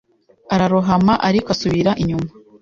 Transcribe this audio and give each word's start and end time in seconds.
Ararohama 0.53 1.13
ariko 1.27 1.47
asubira 1.55 1.91
inyuma 2.01 2.29